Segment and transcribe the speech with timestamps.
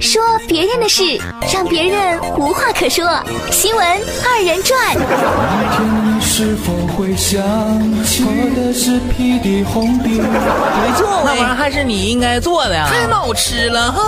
[0.00, 1.02] 说别人的事，
[1.52, 3.04] 让别人无话可说。
[3.50, 3.84] 新闻
[4.24, 4.94] 二人转。
[4.94, 5.04] 没
[10.96, 14.02] 错，那玩意儿还是你应该做的呀，太好吃了哈！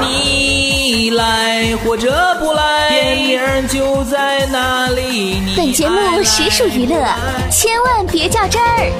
[0.00, 5.42] 你来或者不来，电影就在那里。
[5.56, 6.96] 本节目实属娱乐，
[7.50, 8.90] 千万别较真儿。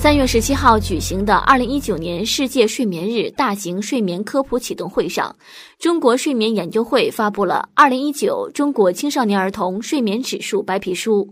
[0.00, 5.34] 三月十七号举行的二零一九年世界睡眠日大型睡眠科普启动会上，
[5.76, 11.24] 中国睡眠研究会发布了《二零一九中国青少年儿童睡眠指数白皮书》，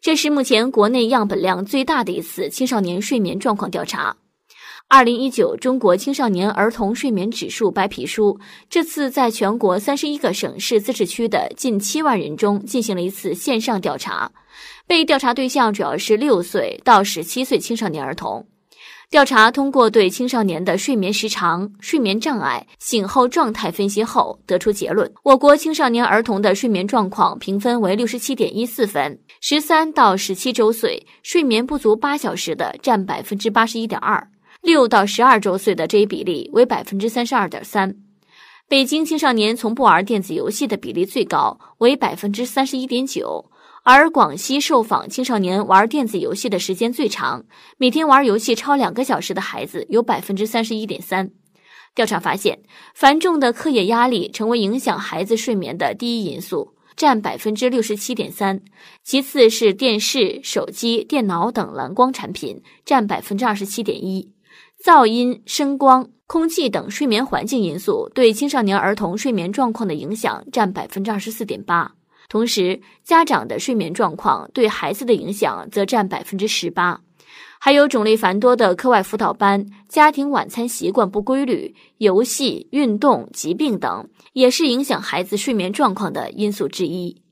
[0.00, 4.14] 这是目前国内样本量最大的一次青少年睡眠状况调查。
[4.88, 8.38] 二零一九中国青少年儿童睡眠指数白皮书
[8.70, 14.30] 这次在全国三十一个省市自治区的近七万人中进行了一次线上调查，
[14.86, 18.46] 被调查对象主要是六岁到十七岁青少年儿童。
[19.10, 34.28] 调查通过对青少年的睡眠时长、睡眠障碍、醒后状态分析后，得出结论：我国青少年儿童的睡眠状况评分为六十七点一四分，十三到十七周岁睡眠不足八小时的占百分之八十一点二。
[34.64, 37.96] 六到十二周岁的这一比例为百分之三十二点三，
[38.66, 43.50] 北京青少年从不玩电子游戏的比例最高，为百分之三十一点九，
[43.82, 47.44] 而广西受访青少年玩电子游戏的时间最长，
[47.76, 51.30] 每天玩游戏超两个小时的孩子有百分之三十一点三。
[51.94, 52.60] 调查发现，
[52.94, 56.72] 繁重的课业压力成为影响孩子睡眠的第一因素。
[56.96, 58.62] 占百分之六十七点三，
[59.02, 64.33] 其次是电视、手机、电脑等蓝光产品，占百分之二十七点一。
[64.84, 71.90] 噪音、声光、空气等睡眠环境因素对青少年儿童睡眠状况的影响占百分之二十四点八。
[72.28, 77.00] 同时，家长的睡眠状况对孩子的影响则占百分之十八。
[77.58, 87.22] 还有种类繁多的课外辅导班、家庭晚餐习惯不规律、游戏、运动、疾病等，也是影响孩子睡眠状况的因素之一。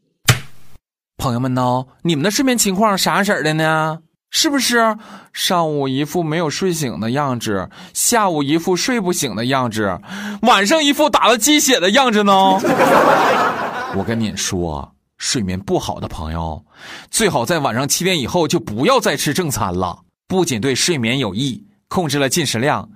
[1.19, 3.98] 朋友们呢，你们的睡眠情况啥色儿的呢？
[4.35, 4.97] 是不是
[5.35, 10.01] 上午一副没有睡醒的样子，下午一副睡不醒的样子，
[10.41, 12.33] 晚上一副打了鸡血的样子呢？
[13.95, 16.65] 我跟你说，睡眠不好的朋友，
[17.11, 19.98] 最好在晚上七点以后就不要再吃正餐了。
[20.27, 22.89] 不仅对睡眠有益，控制了进食量，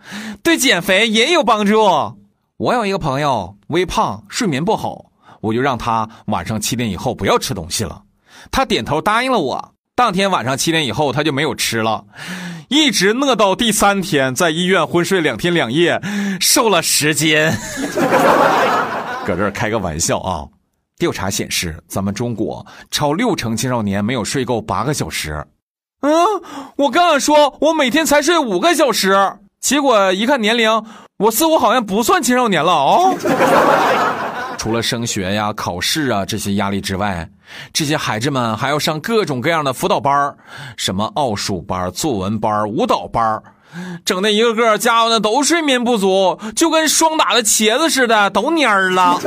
[0.42, 1.84] 对减肥也有帮助。
[2.56, 5.04] 我有一个朋友微胖，睡眠不好，
[5.42, 8.02] 我就让他晚上七点以后不要吃东西了。
[8.50, 9.75] 他点头答应了我。
[9.96, 12.04] 当天晚上七点以后，他就没有吃了，
[12.68, 15.98] 一直饿到第三天，在医院昏睡两天两夜，
[16.38, 17.50] 瘦了十斤。
[19.24, 20.44] 搁这儿开个玩笑啊！
[20.98, 25.46] 调查显示，咱们中国超六成青少年没有睡够八个小时。
[26.02, 26.12] 嗯，
[26.76, 29.16] 我刚刚说我每天才睡五个小时，
[29.62, 30.84] 结果一看年龄，
[31.16, 33.16] 我似乎好像不算青少年了哦。
[34.66, 37.30] 除了升学呀、考试啊这些压力之外，
[37.72, 40.34] 这些孩子们还要上各种各样的辅导班
[40.76, 43.40] 什么奥数班、作文班、舞蹈班
[44.04, 49.20] 整的一个个家伙呢都睡眠不足，就跟霜打的茄子似的，都蔫了。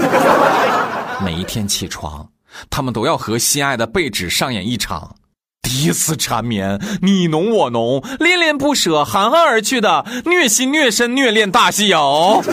[1.24, 2.28] 每一天起床，
[2.70, 5.16] 他们都要和心爱的被纸上演一场。
[5.62, 12.44] 彼此缠绵，你侬我侬，恋恋不舍，含含而去的虐心虐身虐恋大戏哦，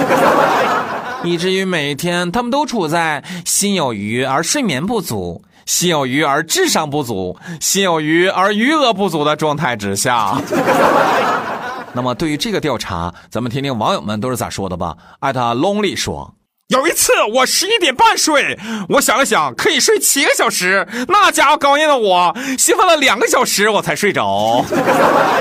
[1.27, 10.41] 以至于每天他们都处在心有余而睡眠不足，心有余而智商不足，心有余而余额不足的状态之下。
[11.93, 14.97] 那么，对于这个调查，咱们听听网友们都是咋说的吧。
[15.21, 16.35] 艾特 lonely 说。
[16.69, 18.59] 有一次，我十一点半睡，
[18.89, 20.87] 我想了想，可以睡七个小时。
[21.07, 24.65] 那家伙高兴的我兴奋了两个小时，我才睡着。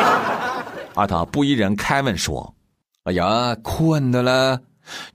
[0.94, 2.54] 阿塔不一人凯文说
[3.06, 4.60] ：“哎呀，困的了。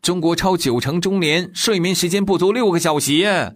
[0.03, 3.55] 中国超九成中年睡眠时间不足六个小时。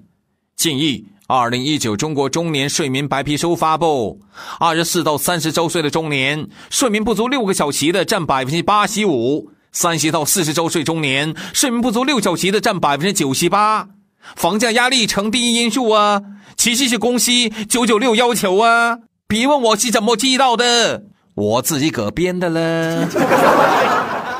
[0.56, 4.20] 建议二零一九中国中年睡眠白皮书发布，
[4.58, 13.88] 二十四到三十周岁的中年睡眠不足六个小时的占百分之八十五。”三十到四十周岁中年睡眠不足六小时的占百分之九十八，
[14.36, 16.22] 房价压力成第一因素啊，
[16.56, 17.32] 其次是公司
[17.68, 18.98] 九九六要求啊。
[19.26, 21.02] 别问我是怎么知道的，
[21.34, 23.08] 我自己搁编的了。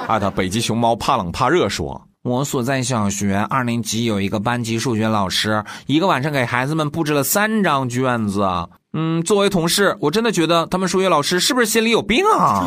[0.07, 8.47] 艾特北极熊猫怕冷怕热说，我所在小学二年级有一个班级数学老师，一个晚上给孩子们布置了三张卷子。
[8.93, 12.67] 嗯，作为同事，我真的觉得他们数学老师是不是心里有病啊？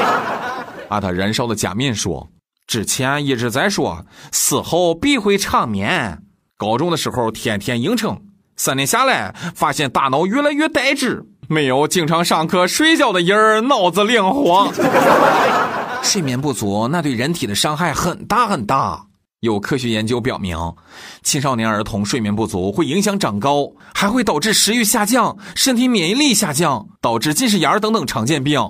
[0.88, 2.28] 阿特燃烧的假面说
[2.66, 6.22] ：“之前一直在说死后必会长眠。
[6.56, 8.18] 高中的时候天天硬撑，
[8.56, 14.72] 三年下来发现大脑越来越呆滞，没有经常上课睡觉的人儿脑子灵活。
[16.02, 19.06] 睡眠不足那对人体的伤害很大很大。
[19.40, 20.56] 有科学研究表明，
[21.22, 28.60] 青少年儿童睡眠不足会影响长高，还会导致食欲下降、身体免疫力下降，导致近视眼儿等等常见病。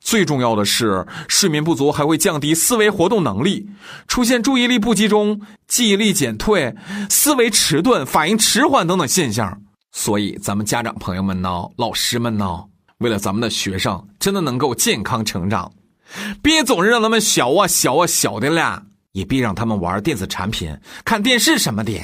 [0.00, 3.68] 最重要的是，睡眠不足还会降低思维活动能力，
[4.08, 6.74] 出现注意力不集中、记忆力减退、
[7.08, 9.62] 思维迟钝、反应迟缓等等现象。
[9.92, 12.64] 所以，咱们家长朋友们呢，老师们呢，
[12.98, 15.72] 为了咱们的学生真的能够健康成长，
[16.42, 18.82] 别总是让他们小啊小啊小的了。
[19.12, 21.98] 也别让他们玩电子产品、看电视什么的，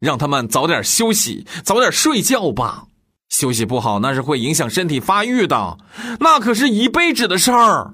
[0.00, 2.82] 让他们早点休息，早点睡觉吧。
[3.28, 5.78] 休息不好那是会影响身体发育的，
[6.18, 7.92] 那可是一辈子的事儿。